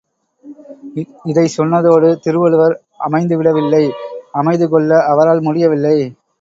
[1.23, 2.75] இதைச் சொன்னதோடு திருவள்ளுவர்
[2.99, 3.83] அமைந்துவிடவில்லை
[4.33, 5.97] அமைதிகொள்ள அவரால் முடிய வில்லை.